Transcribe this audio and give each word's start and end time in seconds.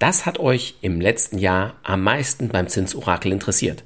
Das 0.00 0.24
hat 0.24 0.40
euch 0.40 0.76
im 0.80 0.98
letzten 0.98 1.36
Jahr 1.36 1.74
am 1.82 2.02
meisten 2.02 2.48
beim 2.48 2.68
Zinsorakel 2.68 3.32
interessiert. 3.32 3.84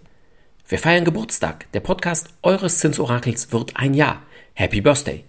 Wir 0.69 0.79
feiern 0.79 1.05
Geburtstag. 1.05 1.67
Der 1.73 1.81
Podcast 1.81 2.29
eures 2.41 2.79
Zinsorakels 2.79 3.51
wird 3.51 3.77
ein 3.77 3.95
Jahr. 3.95 4.23
Happy 4.53 4.81
Birthday. 4.81 5.25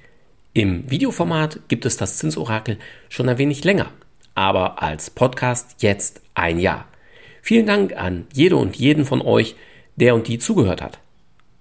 Im 0.54 0.88
Videoformat 0.88 1.62
gibt 1.70 1.88
es 1.88 1.98
das 1.98 2.20
Zinsorakel 2.20 2.78
schon 3.10 3.28
ein 3.28 3.40
wenig 3.40 3.64
länger, 3.64 3.88
aber 4.36 4.84
als 4.84 5.10
Podcast 5.10 5.82
jetzt 5.82 6.22
ein 6.36 6.60
Jahr. 6.60 6.86
Vielen 7.42 7.66
Dank 7.66 7.98
an 7.98 8.28
jede 8.32 8.56
und 8.56 8.76
jeden 8.76 9.06
von 9.06 9.24
euch, 9.24 9.56
der 9.96 10.14
und 10.14 10.28
die 10.28 10.38
zugehört 10.38 10.84
hat. 10.84 11.00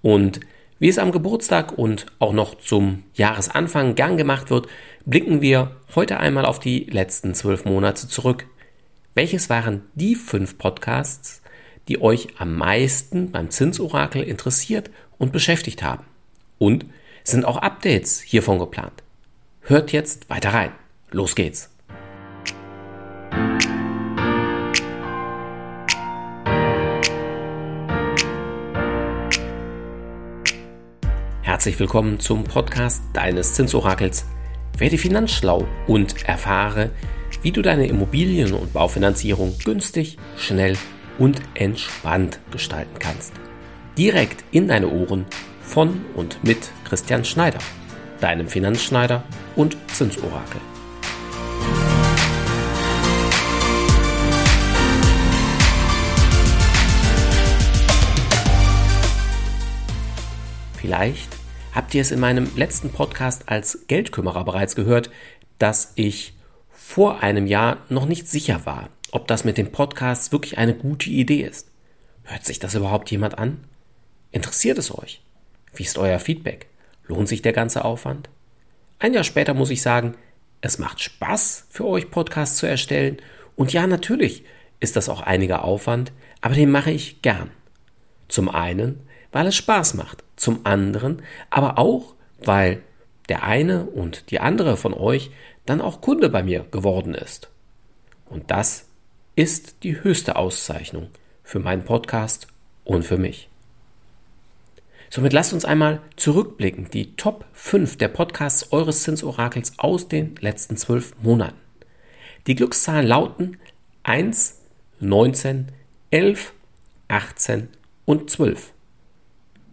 Und 0.03 0.39
wie 0.77 0.89
es 0.89 0.99
am 0.99 1.11
Geburtstag 1.11 1.75
und 1.75 2.05
auch 2.19 2.33
noch 2.33 2.59
zum 2.59 3.01
Jahresanfang 3.15 3.95
gern 3.95 4.17
gemacht 4.17 4.51
wird, 4.51 4.67
blicken 5.03 5.41
wir 5.41 5.77
heute 5.95 6.19
einmal 6.19 6.45
auf 6.45 6.59
die 6.59 6.83
letzten 6.83 7.33
zwölf 7.33 7.65
Monate 7.65 8.07
zurück. 8.07 8.45
Welches 9.17 9.49
waren 9.49 9.83
die 9.93 10.13
fünf 10.13 10.57
Podcasts, 10.57 11.41
die 11.87 12.01
euch 12.01 12.27
am 12.37 12.53
meisten 12.57 13.31
beim 13.31 13.49
Zinsorakel 13.49 14.21
interessiert 14.21 14.89
und 15.17 15.31
beschäftigt 15.31 15.83
haben? 15.83 16.03
Und 16.57 16.85
sind 17.23 17.45
auch 17.45 17.55
Updates 17.55 18.19
hiervon 18.19 18.59
geplant? 18.59 19.03
Hört 19.61 19.93
jetzt 19.93 20.29
weiter 20.29 20.53
rein. 20.53 20.73
Los 21.11 21.33
geht's! 21.33 21.69
Herzlich 31.41 31.79
willkommen 31.79 32.19
zum 32.19 32.43
Podcast 32.43 33.01
deines 33.13 33.53
Zinsorakels. 33.53 34.25
Werde 34.77 34.97
finanzschlau 34.97 35.65
und 35.87 36.25
erfahre, 36.27 36.91
wie 37.45 37.51
du 37.51 37.61
deine 37.61 37.85
Immobilien- 37.85 38.53
und 38.53 38.73
Baufinanzierung 38.73 39.53
günstig, 39.63 40.17
schnell 40.35 40.75
und 41.19 41.39
entspannt 41.53 42.39
gestalten 42.49 42.97
kannst. 42.97 43.33
Direkt 43.95 44.43
in 44.51 44.67
deine 44.67 44.89
Ohren 44.89 45.27
von 45.61 46.03
und 46.15 46.43
mit 46.43 46.57
Christian 46.85 47.23
Schneider, 47.23 47.59
deinem 48.19 48.47
Finanzschneider 48.47 49.23
und 49.55 49.77
Zinsorakel. 49.93 50.59
Vielleicht 60.77 61.29
habt 61.75 61.93
ihr 61.93 62.01
es 62.01 62.11
in 62.11 62.19
meinem 62.19 62.49
letzten 62.55 62.89
Podcast 62.89 63.49
als 63.49 63.85
Geldkümmerer 63.85 64.43
bereits 64.45 64.75
gehört, 64.75 65.11
dass 65.59 65.93
ich 65.93 66.34
vor 66.87 67.23
einem 67.23 67.45
Jahr 67.45 67.79
noch 67.89 68.05
nicht 68.05 68.29
sicher 68.29 68.65
war, 68.65 68.89
ob 69.11 69.27
das 69.27 69.43
mit 69.43 69.57
den 69.57 69.71
Podcasts 69.71 70.31
wirklich 70.31 70.59
eine 70.59 70.75
gute 70.75 71.09
Idee 71.09 71.41
ist. 71.41 71.67
Hört 72.23 72.45
sich 72.45 72.59
das 72.59 72.75
überhaupt 72.75 73.11
jemand 73.11 73.37
an? 73.37 73.65
Interessiert 74.31 74.77
es 74.77 74.97
euch? 74.97 75.21
Wie 75.73 75.83
ist 75.83 75.97
euer 75.97 76.19
Feedback? 76.19 76.67
Lohnt 77.07 77.27
sich 77.27 77.41
der 77.41 77.53
ganze 77.53 77.83
Aufwand? 77.83 78.29
Ein 78.99 79.13
Jahr 79.13 79.25
später 79.25 79.53
muss 79.53 79.71
ich 79.71 79.81
sagen, 79.81 80.15
es 80.61 80.77
macht 80.77 81.01
Spaß 81.01 81.65
für 81.69 81.85
euch 81.85 82.11
Podcasts 82.11 82.57
zu 82.57 82.67
erstellen 82.67 83.17
und 83.55 83.73
ja, 83.73 83.87
natürlich 83.87 84.45
ist 84.79 84.95
das 84.95 85.09
auch 85.09 85.21
einiger 85.21 85.65
Aufwand, 85.65 86.13
aber 86.39 86.53
den 86.53 86.71
mache 86.71 86.91
ich 86.91 87.21
gern. 87.23 87.49
Zum 88.29 88.47
einen, 88.47 89.01
weil 89.31 89.47
es 89.47 89.55
Spaß 89.55 89.95
macht. 89.95 90.23
Zum 90.37 90.65
anderen 90.65 91.23
aber 91.49 91.77
auch, 91.79 92.13
weil 92.41 92.83
der 93.27 93.43
eine 93.43 93.85
und 93.85 94.29
die 94.29 94.39
andere 94.39 94.77
von 94.77 94.93
euch 94.93 95.31
dann 95.65 95.81
auch 95.81 96.01
Kunde 96.01 96.29
bei 96.29 96.43
mir 96.43 96.65
geworden 96.71 97.13
ist. 97.13 97.49
Und 98.29 98.51
das 98.51 98.85
ist 99.35 99.83
die 99.83 100.01
höchste 100.01 100.35
Auszeichnung 100.35 101.09
für 101.43 101.59
meinen 101.59 101.85
Podcast 101.85 102.47
und 102.83 103.03
für 103.03 103.17
mich. 103.17 103.49
Somit 105.09 105.33
lasst 105.33 105.53
uns 105.53 105.65
einmal 105.65 106.01
zurückblicken, 106.15 106.89
die 106.89 107.15
Top 107.15 107.45
5 107.53 107.97
der 107.97 108.07
Podcasts 108.07 108.71
eures 108.71 109.03
Zinsorakels 109.03 109.73
aus 109.77 110.07
den 110.07 110.35
letzten 110.39 110.77
zwölf 110.77 111.13
Monaten. 111.21 111.57
Die 112.47 112.55
Glückszahlen 112.55 113.07
lauten 113.07 113.57
1, 114.03 114.59
19, 114.99 115.71
11, 116.11 116.53
18 117.07 117.69
und 118.05 118.29
12. 118.29 118.71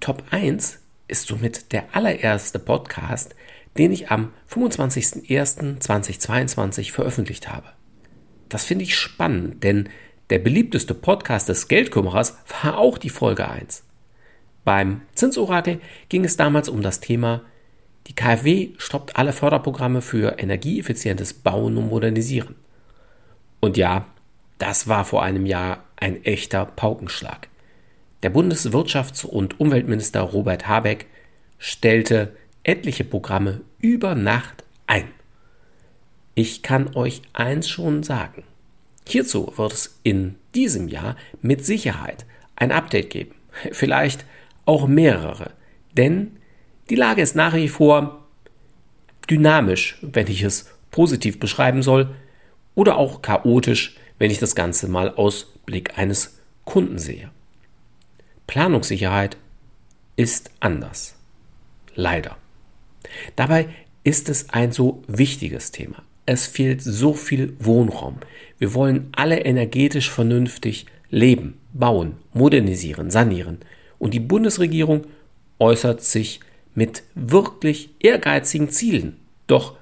Top 0.01 0.23
1 0.31 0.79
ist 1.09 1.27
somit 1.27 1.73
der 1.73 1.85
allererste 1.95 2.59
Podcast, 2.59 3.35
den 3.79 3.93
ich 3.93 4.11
am 4.11 4.33
25.01.2022 4.51 6.93
veröffentlicht 6.93 7.49
habe. 7.49 7.69
Das 8.49 8.65
finde 8.65 8.85
ich 8.85 8.97
spannend, 8.97 9.63
denn 9.65 9.89
der 10.31 10.39
beliebteste 10.39 10.95
Podcast 10.95 11.49
des 11.49 11.67
Geldkümmerers 11.69 12.37
war 12.63 12.79
auch 12.79 12.99
die 12.99 13.11
Folge 13.11 13.49
1. 13.49 13.85
Beim 14.65 15.03
Zinsorakel 15.15 15.81
ging 16.09 16.25
es 16.25 16.37
damals 16.37 16.69
um 16.69 16.83
das 16.83 17.01
Thema, 17.01 17.43
die 18.07 18.15
KfW 18.15 18.71
stoppt 18.79 19.17
alle 19.17 19.33
Förderprogramme 19.33 20.03
für 20.03 20.39
energieeffizientes 20.39 21.35
Bauen 21.35 21.77
und 21.77 21.89
Modernisieren. 21.89 22.57
Und 23.61 23.77
ja, 23.77 24.07
das 24.59 24.89
war 24.89 25.05
vor 25.05 25.23
einem 25.23 25.47
Jahr 25.47 25.85
ein 25.97 26.25
echter 26.25 26.67
Paukenschlag. 26.67 27.49
Der 28.23 28.33
Bundeswirtschafts- 28.33 29.27
und 29.27 29.61
Umweltminister 29.61 30.21
Robert 30.21 30.69
Habeck 30.69 31.07
stellte 31.59 32.37
etliche 32.65 33.05
Programme 33.05 33.61
über 33.81 34.15
Nacht 34.15 34.65
ein. 34.87 35.09
Ich 36.35 36.63
kann 36.63 36.95
euch 36.97 37.23
eins 37.33 37.69
schon 37.69 38.03
sagen. 38.03 38.45
Hierzu 39.07 39.53
wird 39.57 39.73
es 39.73 39.99
in 40.03 40.37
diesem 40.55 40.89
Jahr 40.89 41.17
mit 41.41 41.65
Sicherheit 41.65 42.25
ein 42.57 42.73
Update 42.73 43.11
geben. 43.11 43.35
Vielleicht 43.73 44.25
auch 44.65 44.87
mehrere. 44.87 45.51
Denn 45.97 46.37
die 46.89 46.95
Lage 46.95 47.23
ist 47.23 47.37
nach 47.37 47.55
wie 47.55 47.69
vor 47.69 48.27
dynamisch, 49.29 49.99
wenn 50.03 50.27
ich 50.27 50.43
es 50.43 50.71
positiv 50.91 51.41
beschreiben 51.41 51.83
soll, 51.83 52.15
oder 52.75 52.97
auch 52.97 53.23
chaotisch, 53.23 53.97
wenn 54.19 54.31
ich 54.31 54.39
das 54.39 54.55
Ganze 54.55 54.89
mal 54.89 55.15
aus 55.15 55.53
Blick 55.67 55.99
eines 55.99 56.39
Kunden 56.65 56.99
sehe. 56.99 57.31
Planungssicherheit 58.47 59.37
ist 60.17 60.51
anders. 60.61 61.17
Leider. 61.95 62.37
Dabei 63.37 63.69
ist 64.05 64.29
es 64.29 64.51
ein 64.51 64.73
so 64.73 65.03
wichtiges 65.07 65.71
Thema. 65.71 66.03
Es 66.27 66.47
fehlt 66.47 66.83
so 66.83 67.15
viel 67.15 67.57
Wohnraum. 67.59 68.19
Wir 68.59 68.75
wollen 68.75 69.09
alle 69.13 69.41
energetisch 69.41 70.11
vernünftig 70.11 70.87
leben, 71.11 71.59
bauen, 71.73 72.15
modernisieren, 72.33 73.11
sanieren. 73.11 73.59
Und 73.99 74.15
die 74.15 74.21
Bundesregierung 74.21 75.03
äußert 75.59 76.03
sich 76.03 76.41
mit 76.75 77.03
wirklich 77.15 77.91
ehrgeizigen 78.01 78.71
Zielen. 78.71 79.17
Doch 79.47 79.77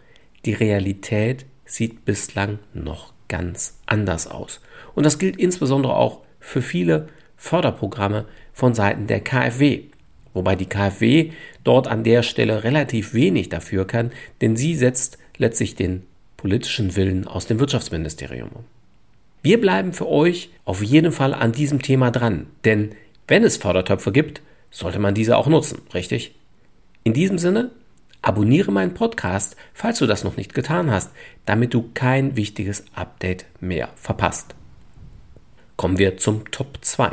die 0.45 0.55
Realität 0.55 1.47
sieht 1.65 2.05
bislang 2.05 2.59
noch 2.75 3.12
ganz 3.29 3.79
anders 3.87 4.27
aus. 4.27 4.61
Und 4.95 5.05
das 5.05 5.19
gilt 5.19 5.37
insbesondere 5.37 5.95
auch 5.95 6.23
für 6.41 6.62
viele 6.62 7.09
Förderprogramme 7.37 8.27
von 8.53 8.75
Seiten 8.75 9.07
der 9.07 9.21
KfW. 9.21 9.85
Wobei 10.33 10.57
die 10.57 10.67
KfW 10.67 11.33
dort 11.65 11.89
an 11.89 12.05
der 12.05 12.23
Stelle 12.23 12.65
relativ 12.65 13.15
wenig 13.15 13.49
dafür 13.49 13.87
kann, 13.87 14.13
denn 14.41 14.57
sie 14.57 14.75
setzt 14.75 15.19
letztlich 15.37 15.75
den 15.75 16.05
politischen 16.37 16.97
Willen 16.97 17.27
aus 17.27 17.47
dem 17.47 17.59
Wirtschaftsministerium 17.59 18.51
um. 18.55 18.65
Wir 19.43 19.61
bleiben 19.61 19.93
für 19.93 20.09
euch 20.09 20.51
auf 20.65 20.83
jeden 20.83 21.13
Fall 21.13 21.35
an 21.35 21.53
diesem 21.53 21.83
Thema 21.83 22.11
dran, 22.11 22.47
denn 22.65 22.93
wenn 23.27 23.43
es 23.43 23.57
Fördertöpfe 23.57 24.13
gibt, 24.13 24.43
sollte 24.71 24.99
man 24.99 25.15
diese 25.15 25.37
auch 25.37 25.47
nutzen, 25.47 25.83
richtig? 25.95 26.35
In 27.05 27.15
diesem 27.15 27.39
Sinne, 27.39 27.71
abonniere 28.23 28.71
meinen 28.71 28.95
Podcast, 28.95 29.57
falls 29.73 29.99
du 29.99 30.07
das 30.07 30.25
noch 30.25 30.37
nicht 30.37 30.55
getan 30.55 30.91
hast, 30.91 31.11
damit 31.47 31.75
du 31.75 31.91
kein 31.95 32.37
wichtiges 32.37 32.85
Update 32.95 33.47
mehr 33.61 33.89
verpasst. 33.97 34.55
Kommen 35.76 35.99
wir 35.99 36.19
zum 36.19 36.50
Top 36.50 36.79
2. 36.83 37.12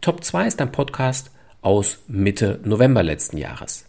Top 0.00 0.22
2 0.22 0.46
ist 0.46 0.60
ein 0.60 0.70
Podcast 0.70 1.30
aus 1.66 1.98
Mitte 2.06 2.60
November 2.62 3.02
letzten 3.02 3.38
Jahres. 3.38 3.86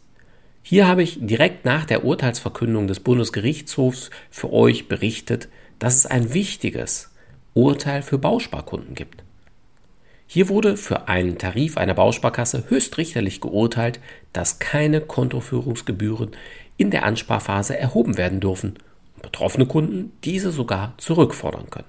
Hier 0.63 0.87
habe 0.87 1.03
ich 1.03 1.19
direkt 1.21 1.63
nach 1.63 1.85
der 1.85 2.05
Urteilsverkündung 2.05 2.87
des 2.87 2.99
Bundesgerichtshofs 2.99 4.09
für 4.31 4.51
euch 4.51 4.87
berichtet, 4.87 5.47
dass 5.77 5.95
es 5.95 6.07
ein 6.07 6.33
wichtiges 6.33 7.11
Urteil 7.53 8.01
für 8.01 8.17
Bausparkunden 8.17 8.95
gibt. 8.95 9.23
Hier 10.25 10.49
wurde 10.49 10.75
für 10.75 11.07
einen 11.07 11.37
Tarif 11.37 11.77
einer 11.77 11.93
Bausparkasse 11.93 12.63
höchstrichterlich 12.67 13.41
geurteilt, 13.41 13.99
dass 14.33 14.57
keine 14.57 14.99
Kontoführungsgebühren 14.99 16.31
in 16.77 16.89
der 16.89 17.05
Ansparphase 17.05 17.77
erhoben 17.77 18.17
werden 18.17 18.39
dürfen 18.39 18.79
und 19.13 19.21
betroffene 19.21 19.67
Kunden 19.67 20.13
diese 20.23 20.51
sogar 20.51 20.95
zurückfordern 20.97 21.69
können. 21.69 21.85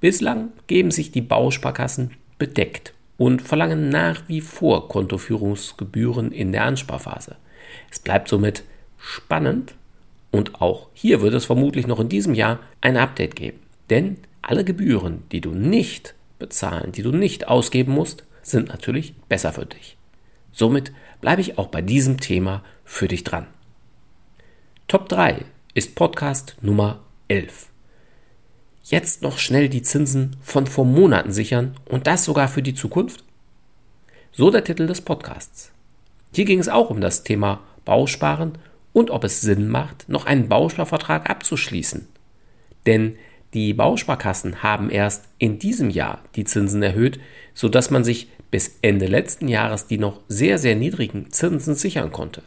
Bislang 0.00 0.48
geben 0.66 0.90
sich 0.90 1.12
die 1.12 1.22
Bausparkassen 1.22 2.10
bedeckt 2.36 2.94
und 3.22 3.40
verlangen 3.40 3.88
nach 3.88 4.24
wie 4.26 4.40
vor 4.40 4.88
Kontoführungsgebühren 4.88 6.32
in 6.32 6.50
der 6.50 6.64
Ansparphase. 6.64 7.36
Es 7.88 8.00
bleibt 8.00 8.26
somit 8.26 8.64
spannend 8.98 9.76
und 10.32 10.60
auch 10.60 10.88
hier 10.92 11.22
wird 11.22 11.32
es 11.34 11.44
vermutlich 11.44 11.86
noch 11.86 12.00
in 12.00 12.08
diesem 12.08 12.34
Jahr 12.34 12.58
ein 12.80 12.96
Update 12.96 13.36
geben. 13.36 13.60
Denn 13.90 14.16
alle 14.42 14.64
Gebühren, 14.64 15.22
die 15.30 15.40
du 15.40 15.52
nicht 15.52 16.16
bezahlen, 16.40 16.90
die 16.90 17.02
du 17.02 17.12
nicht 17.12 17.46
ausgeben 17.46 17.92
musst, 17.92 18.24
sind 18.42 18.70
natürlich 18.70 19.14
besser 19.28 19.52
für 19.52 19.66
dich. 19.66 19.96
Somit 20.50 20.90
bleibe 21.20 21.42
ich 21.42 21.58
auch 21.58 21.68
bei 21.68 21.80
diesem 21.80 22.18
Thema 22.18 22.64
für 22.84 23.06
dich 23.06 23.22
dran. 23.22 23.46
Top 24.88 25.08
3 25.08 25.44
ist 25.74 25.94
Podcast 25.94 26.56
Nummer 26.60 26.98
11. 27.28 27.71
Jetzt 28.84 29.22
noch 29.22 29.38
schnell 29.38 29.68
die 29.68 29.82
Zinsen 29.82 30.36
von 30.42 30.66
vor 30.66 30.84
Monaten 30.84 31.32
sichern 31.32 31.76
und 31.88 32.06
das 32.08 32.24
sogar 32.24 32.48
für 32.48 32.62
die 32.62 32.74
Zukunft? 32.74 33.24
So 34.32 34.50
der 34.50 34.64
Titel 34.64 34.86
des 34.86 35.00
Podcasts. 35.00 35.70
Hier 36.34 36.44
ging 36.44 36.58
es 36.58 36.68
auch 36.68 36.90
um 36.90 37.00
das 37.00 37.22
Thema 37.22 37.60
Bausparen 37.84 38.58
und 38.92 39.10
ob 39.10 39.22
es 39.22 39.40
Sinn 39.40 39.68
macht, 39.68 40.08
noch 40.08 40.26
einen 40.26 40.48
Bausparvertrag 40.48 41.30
abzuschließen. 41.30 42.08
Denn 42.86 43.16
die 43.54 43.72
Bausparkassen 43.72 44.64
haben 44.64 44.90
erst 44.90 45.28
in 45.38 45.58
diesem 45.60 45.90
Jahr 45.90 46.20
die 46.34 46.44
Zinsen 46.44 46.82
erhöht, 46.82 47.20
sodass 47.54 47.90
man 47.90 48.02
sich 48.02 48.28
bis 48.50 48.78
Ende 48.82 49.06
letzten 49.06 49.46
Jahres 49.46 49.86
die 49.86 49.98
noch 49.98 50.20
sehr, 50.26 50.58
sehr 50.58 50.74
niedrigen 50.74 51.30
Zinsen 51.30 51.76
sichern 51.76 52.10
konnte. 52.10 52.42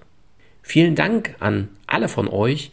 Vielen 0.62 0.96
Dank 0.96 1.36
an 1.40 1.70
alle 1.88 2.10
von 2.10 2.28
euch, 2.28 2.72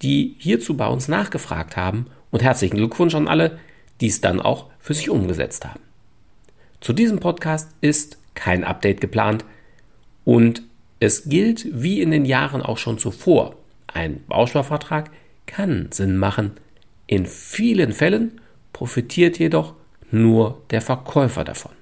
die 0.00 0.34
hierzu 0.38 0.76
bei 0.76 0.86
uns 0.86 1.08
nachgefragt 1.08 1.76
haben 1.76 2.06
und 2.32 2.42
herzlichen 2.42 2.78
Glückwunsch 2.78 3.14
an 3.14 3.28
alle, 3.28 3.60
die 4.00 4.08
es 4.08 4.20
dann 4.20 4.40
auch 4.40 4.66
für 4.80 4.94
sich 4.94 5.08
umgesetzt 5.08 5.64
haben. 5.64 5.80
Zu 6.80 6.92
diesem 6.92 7.20
Podcast 7.20 7.70
ist 7.80 8.18
kein 8.34 8.64
Update 8.64 9.00
geplant 9.00 9.44
und 10.24 10.62
es 10.98 11.28
gilt 11.28 11.66
wie 11.70 12.00
in 12.00 12.10
den 12.10 12.24
Jahren 12.24 12.62
auch 12.62 12.78
schon 12.78 12.98
zuvor. 12.98 13.54
Ein 13.86 14.24
Bausparvertrag 14.26 15.10
kann 15.46 15.88
Sinn 15.92 16.16
machen. 16.16 16.52
In 17.06 17.26
vielen 17.26 17.92
Fällen 17.92 18.40
profitiert 18.72 19.38
jedoch 19.38 19.74
nur 20.10 20.62
der 20.70 20.80
Verkäufer 20.80 21.44
davon. 21.44 21.72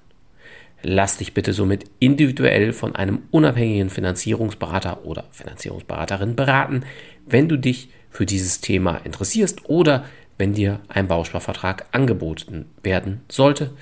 Lass 0.82 1.18
dich 1.18 1.34
bitte 1.34 1.52
somit 1.52 1.84
individuell 1.98 2.72
von 2.72 2.96
einem 2.96 3.22
unabhängigen 3.30 3.90
Finanzierungsberater 3.90 5.04
oder 5.04 5.24
Finanzierungsberaterin 5.30 6.36
beraten, 6.36 6.84
wenn 7.26 7.48
du 7.48 7.56
dich 7.58 7.90
für 8.10 8.26
dieses 8.26 8.60
Thema 8.60 8.96
interessierst 9.04 9.68
oder 9.68 10.04
wenn 10.40 10.54
dir 10.54 10.80
ein 10.88 11.06
Bausparvertrag 11.06 11.86
angeboten 11.92 12.70
werden 12.82 13.20
sollte. 13.28 13.72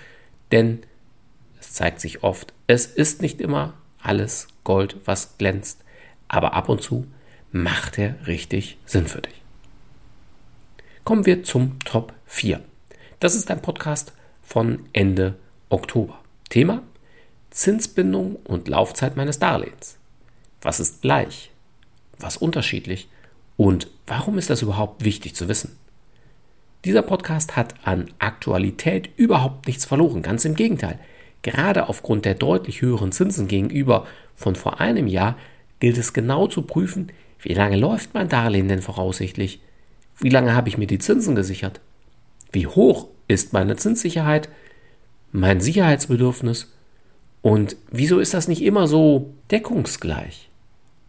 Denn 0.50 0.80
es 1.60 1.72
zeigt 1.72 2.00
sich 2.00 2.24
oft, 2.24 2.52
es 2.66 2.84
ist 2.84 3.22
nicht 3.22 3.40
immer 3.40 3.74
alles 4.02 4.48
Gold, 4.64 4.96
was 5.04 5.38
glänzt, 5.38 5.84
aber 6.26 6.54
ab 6.54 6.68
und 6.68 6.82
zu 6.82 7.06
macht 7.52 7.96
er 7.96 8.26
richtig 8.26 8.76
Sinn 8.84 9.06
für 9.06 9.22
dich. 9.22 9.40
Kommen 11.04 11.26
wir 11.26 11.44
zum 11.44 11.78
Top 11.84 12.12
4. 12.26 12.60
Das 13.20 13.36
ist 13.36 13.50
ein 13.52 13.62
Podcast 13.62 14.12
von 14.42 14.80
Ende 14.92 15.36
Oktober. 15.70 16.18
Thema 16.50 16.82
Zinsbindung 17.50 18.34
und 18.34 18.66
Laufzeit 18.66 19.16
meines 19.16 19.38
Darlehens. 19.38 19.96
Was 20.60 20.80
ist 20.80 21.02
gleich? 21.02 21.50
Was 22.18 22.36
unterschiedlich? 22.36 23.08
Und 23.56 23.88
warum 24.08 24.38
ist 24.38 24.50
das 24.50 24.62
überhaupt 24.62 25.04
wichtig 25.04 25.36
zu 25.36 25.48
wissen? 25.48 25.78
Dieser 26.84 27.02
Podcast 27.02 27.56
hat 27.56 27.74
an 27.84 28.08
Aktualität 28.18 29.10
überhaupt 29.16 29.66
nichts 29.66 29.84
verloren, 29.84 30.22
ganz 30.22 30.44
im 30.44 30.54
Gegenteil. 30.54 30.98
Gerade 31.42 31.88
aufgrund 31.88 32.24
der 32.24 32.34
deutlich 32.34 32.82
höheren 32.82 33.10
Zinsen 33.10 33.48
gegenüber 33.48 34.06
von 34.36 34.54
vor 34.54 34.80
einem 34.80 35.06
Jahr 35.08 35.36
gilt 35.80 35.98
es 35.98 36.12
genau 36.12 36.46
zu 36.46 36.62
prüfen, 36.62 37.10
wie 37.40 37.54
lange 37.54 37.76
läuft 37.76 38.14
mein 38.14 38.28
Darlehen 38.28 38.68
denn 38.68 38.82
voraussichtlich? 38.82 39.60
Wie 40.18 40.28
lange 40.28 40.54
habe 40.54 40.68
ich 40.68 40.78
mir 40.78 40.86
die 40.86 40.98
Zinsen 40.98 41.34
gesichert? 41.34 41.80
Wie 42.50 42.66
hoch 42.66 43.08
ist 43.28 43.52
meine 43.52 43.76
Zinssicherheit? 43.76 44.48
Mein 45.30 45.60
Sicherheitsbedürfnis? 45.60 46.72
Und 47.42 47.76
wieso 47.90 48.18
ist 48.18 48.34
das 48.34 48.48
nicht 48.48 48.62
immer 48.62 48.88
so 48.88 49.34
deckungsgleich 49.50 50.48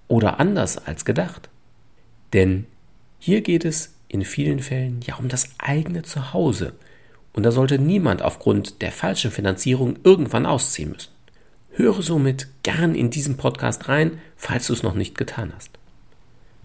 oder 0.08 0.40
anders 0.40 0.78
als 0.78 1.06
gedacht? 1.06 1.50
Denn 2.34 2.66
hier 3.18 3.42
geht 3.42 3.66
es 3.66 3.96
in 4.10 4.26
vielen 4.26 4.60
Fällen 4.60 5.00
ja 5.06 5.16
um 5.16 5.30
das 5.30 5.50
eigene 5.60 6.02
Zuhause. 6.02 6.74
Und 7.32 7.44
da 7.44 7.52
sollte 7.52 7.80
niemand 7.80 8.22
aufgrund 8.22 8.82
der 8.82 8.92
falschen 8.92 9.32
Finanzierung 9.32 9.98
irgendwann 10.04 10.46
ausziehen 10.46 10.92
müssen. 10.92 11.12
Höre 11.72 12.02
somit 12.02 12.48
gern 12.64 12.96
in 12.96 13.12
diesen 13.12 13.38
Podcast 13.38 13.88
rein, 13.88 14.20
falls 14.36 14.68
du 14.68 14.74
es 14.74 14.84
noch 14.84 14.96
nicht 14.96 15.18
getan 15.18 15.54
hast. 15.56 15.70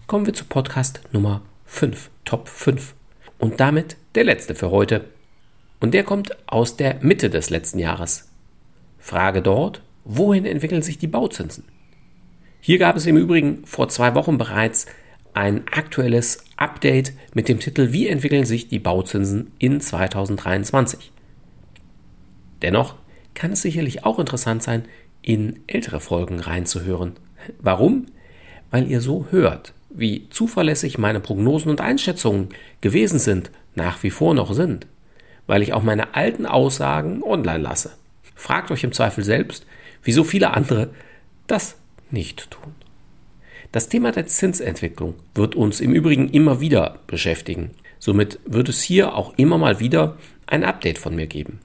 Kommen 0.07 0.25
wir 0.25 0.33
zu 0.33 0.43
Podcast 0.45 0.99
Nummer 1.11 1.41
5, 1.65 2.09
Top 2.25 2.49
5. 2.49 2.95
Und 3.37 3.59
damit 3.59 3.95
der 4.15 4.23
letzte 4.23 4.55
für 4.55 4.71
heute. 4.71 5.05
Und 5.79 5.93
der 5.93 6.03
kommt 6.03 6.35
aus 6.47 6.77
der 6.77 6.97
Mitte 7.01 7.29
des 7.29 7.49
letzten 7.51 7.79
Jahres. 7.79 8.27
Frage 8.97 9.43
dort, 9.43 9.81
wohin 10.03 10.45
entwickeln 10.45 10.81
sich 10.81 10.97
die 10.97 11.07
Bauzinsen? 11.07 11.65
Hier 12.59 12.79
gab 12.79 12.95
es 12.95 13.05
im 13.05 13.17
Übrigen 13.17 13.63
vor 13.65 13.89
zwei 13.89 14.15
Wochen 14.15 14.39
bereits 14.39 14.87
ein 15.35 15.67
aktuelles 15.67 16.44
Update 16.57 17.13
mit 17.33 17.49
dem 17.49 17.59
Titel 17.59 17.91
Wie 17.91 18.07
entwickeln 18.07 18.45
sich 18.45 18.67
die 18.67 18.79
Bauzinsen 18.79 19.51
in 19.59 19.81
2023? 19.81 21.11
Dennoch 22.61 22.95
kann 23.33 23.51
es 23.51 23.61
sicherlich 23.61 24.05
auch 24.05 24.19
interessant 24.19 24.63
sein, 24.63 24.85
in 25.21 25.59
ältere 25.67 25.99
Folgen 25.99 26.39
reinzuhören. 26.39 27.13
Warum? 27.59 28.07
Weil 28.71 28.89
ihr 28.89 29.01
so 29.01 29.27
hört, 29.31 29.73
wie 29.89 30.29
zuverlässig 30.29 30.97
meine 30.97 31.19
Prognosen 31.19 31.69
und 31.69 31.81
Einschätzungen 31.81 32.49
gewesen 32.81 33.19
sind, 33.19 33.51
nach 33.75 34.03
wie 34.03 34.09
vor 34.11 34.33
noch 34.33 34.53
sind, 34.53 34.87
weil 35.47 35.61
ich 35.61 35.73
auch 35.73 35.83
meine 35.83 36.15
alten 36.15 36.45
Aussagen 36.45 37.23
online 37.23 37.59
lasse. 37.59 37.91
Fragt 38.35 38.71
euch 38.71 38.83
im 38.83 38.93
Zweifel 38.93 39.23
selbst, 39.23 39.65
wieso 40.03 40.23
viele 40.23 40.53
andere 40.53 40.89
das 41.47 41.75
nicht 42.11 42.51
tun. 42.51 42.73
Das 43.71 43.89
Thema 43.89 44.11
der 44.11 44.27
Zinsentwicklung 44.27 45.15
wird 45.33 45.55
uns 45.55 45.81
im 45.81 45.93
Übrigen 45.93 46.29
immer 46.29 46.59
wieder 46.61 46.99
beschäftigen. 47.07 47.71
Somit 47.99 48.39
wird 48.45 48.69
es 48.69 48.81
hier 48.81 49.15
auch 49.15 49.33
immer 49.37 49.57
mal 49.57 49.79
wieder 49.79 50.17
ein 50.47 50.63
Update 50.63 50.97
von 50.97 51.15
mir 51.15 51.27
geben. 51.27 51.59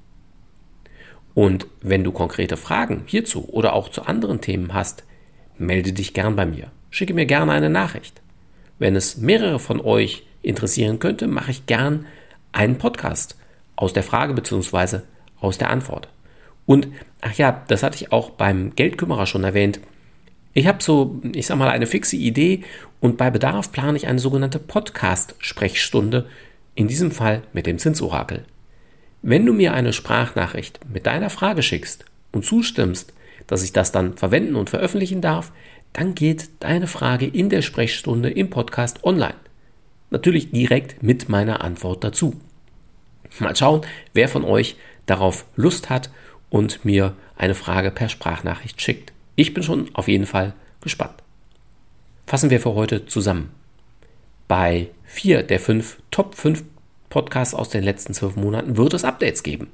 Und 1.34 1.66
wenn 1.80 2.04
du 2.04 2.12
konkrete 2.12 2.56
Fragen 2.56 3.02
hierzu 3.06 3.48
oder 3.48 3.72
auch 3.74 3.88
zu 3.88 4.02
anderen 4.02 4.40
Themen 4.40 4.74
hast, 4.74 5.04
melde 5.58 5.92
dich 5.92 6.14
gern 6.14 6.36
bei 6.36 6.46
mir. 6.46 6.70
Schicke 6.90 7.14
mir 7.14 7.26
gerne 7.26 7.52
eine 7.52 7.70
Nachricht. 7.70 8.20
Wenn 8.78 8.96
es 8.96 9.18
mehrere 9.18 9.58
von 9.58 9.80
euch 9.80 10.24
interessieren 10.42 10.98
könnte, 10.98 11.28
mache 11.28 11.50
ich 11.50 11.66
gern 11.66 12.06
einen 12.52 12.78
Podcast 12.78 13.36
aus 13.76 13.92
der 13.92 14.02
Frage 14.02 14.34
bzw. 14.34 15.00
aus 15.40 15.58
der 15.58 15.70
Antwort. 15.70 16.08
Und, 16.66 16.88
ach 17.20 17.34
ja, 17.34 17.64
das 17.68 17.82
hatte 17.82 17.96
ich 17.96 18.12
auch 18.12 18.30
beim 18.30 18.74
Geldkümmerer 18.74 19.26
schon 19.26 19.44
erwähnt. 19.44 19.80
Ich 20.52 20.66
habe 20.66 20.82
so, 20.82 21.20
ich 21.32 21.46
sag 21.46 21.58
mal, 21.58 21.68
eine 21.68 21.86
fixe 21.86 22.16
Idee 22.16 22.64
und 23.00 23.16
bei 23.16 23.30
Bedarf 23.30 23.70
plane 23.70 23.96
ich 23.96 24.08
eine 24.08 24.18
sogenannte 24.18 24.58
Podcast-Sprechstunde, 24.58 26.26
in 26.74 26.88
diesem 26.88 27.12
Fall 27.12 27.42
mit 27.52 27.66
dem 27.66 27.78
Zinsorakel. 27.78 28.44
Wenn 29.22 29.46
du 29.46 29.52
mir 29.52 29.74
eine 29.74 29.92
Sprachnachricht 29.92 30.80
mit 30.92 31.06
deiner 31.06 31.30
Frage 31.30 31.62
schickst 31.62 32.04
und 32.32 32.44
zustimmst, 32.44 33.12
dass 33.46 33.62
ich 33.62 33.72
das 33.72 33.92
dann 33.92 34.16
verwenden 34.16 34.56
und 34.56 34.70
veröffentlichen 34.70 35.20
darf, 35.20 35.52
dann 35.92 36.14
geht 36.14 36.48
deine 36.60 36.86
Frage 36.86 37.26
in 37.26 37.48
der 37.48 37.62
Sprechstunde 37.62 38.30
im 38.30 38.50
Podcast 38.50 39.04
online. 39.04 39.34
Natürlich 40.10 40.50
direkt 40.50 41.02
mit 41.02 41.28
meiner 41.28 41.62
Antwort 41.62 42.02
dazu. 42.02 42.34
Mal 43.38 43.54
schauen, 43.54 43.82
wer 44.14 44.28
von 44.28 44.44
euch 44.44 44.76
darauf 45.06 45.44
Lust 45.54 45.90
hat 45.90 46.10
und 46.48 46.84
mir 46.84 47.14
eine 47.36 47.54
Frage 47.54 47.90
per 47.90 48.08
Sprachnachricht 48.08 48.80
schickt. 48.82 49.12
Ich 49.40 49.54
bin 49.54 49.62
schon 49.62 49.88
auf 49.94 50.06
jeden 50.06 50.26
Fall 50.26 50.52
gespannt. 50.82 51.14
Fassen 52.26 52.50
wir 52.50 52.60
für 52.60 52.74
heute 52.74 53.06
zusammen. 53.06 53.50
Bei 54.48 54.88
vier 55.04 55.42
der 55.42 55.58
fünf 55.58 55.96
Top 56.10 56.34
5 56.34 56.62
Podcasts 57.08 57.54
aus 57.54 57.70
den 57.70 57.82
letzten 57.82 58.12
zwölf 58.12 58.36
Monaten 58.36 58.76
wird 58.76 58.92
es 58.92 59.02
Updates 59.02 59.42
geben. 59.42 59.70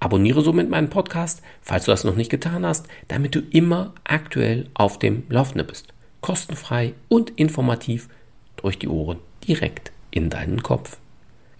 Abonniere 0.00 0.40
somit 0.40 0.70
meinen 0.70 0.88
Podcast, 0.88 1.42
falls 1.60 1.84
du 1.84 1.90
das 1.90 2.04
noch 2.04 2.16
nicht 2.16 2.30
getan 2.30 2.64
hast, 2.64 2.86
damit 3.08 3.34
du 3.34 3.40
immer 3.50 3.92
aktuell 4.04 4.70
auf 4.72 4.98
dem 4.98 5.24
Laufenden 5.28 5.66
bist. 5.66 5.92
Kostenfrei 6.22 6.94
und 7.10 7.38
informativ 7.38 8.08
durch 8.56 8.78
die 8.78 8.88
Ohren 8.88 9.18
direkt 9.46 9.92
in 10.10 10.30
deinen 10.30 10.62
Kopf. 10.62 10.96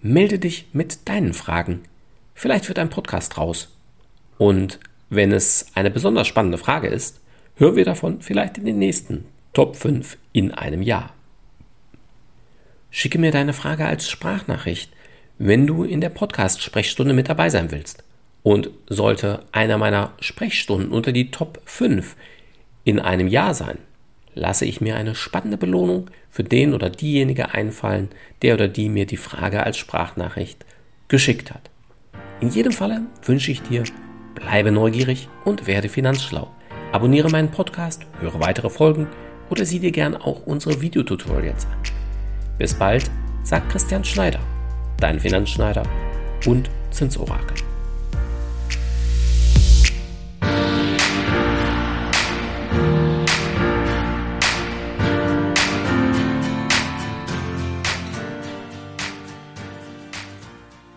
Melde 0.00 0.38
dich 0.38 0.68
mit 0.72 1.06
deinen 1.06 1.34
Fragen. 1.34 1.82
Vielleicht 2.34 2.68
wird 2.68 2.78
ein 2.78 2.88
Podcast 2.88 3.36
raus 3.36 3.76
und 4.38 4.80
wenn 5.10 5.32
es 5.32 5.66
eine 5.74 5.90
besonders 5.90 6.26
spannende 6.26 6.56
Frage 6.56 6.88
ist, 6.88 7.20
hören 7.56 7.76
wir 7.76 7.84
davon 7.84 8.20
vielleicht 8.20 8.58
in 8.58 8.64
den 8.64 8.78
nächsten 8.78 9.26
Top 9.52 9.76
5 9.76 10.16
in 10.32 10.52
einem 10.52 10.82
Jahr. 10.82 11.12
Schicke 12.90 13.18
mir 13.18 13.32
deine 13.32 13.52
Frage 13.52 13.86
als 13.86 14.08
Sprachnachricht, 14.08 14.92
wenn 15.38 15.66
du 15.66 15.84
in 15.84 16.00
der 16.00 16.10
Podcast-Sprechstunde 16.10 17.14
mit 17.14 17.28
dabei 17.28 17.50
sein 17.50 17.70
willst. 17.70 18.04
Und 18.42 18.70
sollte 18.88 19.44
einer 19.52 19.78
meiner 19.78 20.12
Sprechstunden 20.20 20.90
unter 20.90 21.12
die 21.12 21.30
Top 21.30 21.60
5 21.64 22.16
in 22.84 22.98
einem 22.98 23.28
Jahr 23.28 23.54
sein, 23.54 23.78
lasse 24.34 24.64
ich 24.64 24.80
mir 24.80 24.96
eine 24.96 25.14
spannende 25.14 25.56
Belohnung 25.56 26.10
für 26.30 26.42
den 26.42 26.74
oder 26.74 26.90
diejenige 26.90 27.54
einfallen, 27.54 28.08
der 28.42 28.54
oder 28.54 28.68
die 28.68 28.88
mir 28.88 29.06
die 29.06 29.16
Frage 29.16 29.62
als 29.62 29.78
Sprachnachricht 29.78 30.64
geschickt 31.08 31.52
hat. 31.52 31.70
In 32.40 32.48
jedem 32.48 32.72
Falle 32.72 33.02
wünsche 33.24 33.52
ich 33.52 33.62
dir, 33.62 33.84
bleibe 34.34 34.72
neugierig 34.72 35.28
und 35.44 35.66
werde 35.66 35.88
finanzschlau. 35.88 36.50
Abonniere 36.92 37.30
meinen 37.30 37.50
Podcast, 37.50 38.02
höre 38.20 38.38
weitere 38.38 38.68
Folgen 38.68 39.06
oder 39.48 39.64
sieh 39.64 39.78
dir 39.78 39.92
gern 39.92 40.14
auch 40.14 40.46
unsere 40.46 40.82
Videotutorials 40.82 41.66
an. 41.66 41.78
Bis 42.58 42.74
bald, 42.74 43.10
sagt 43.42 43.70
Christian 43.70 44.04
Schneider, 44.04 44.40
dein 44.98 45.18
Finanzschneider 45.18 45.84
und 46.46 46.70
Zinsorakel. 46.90 47.71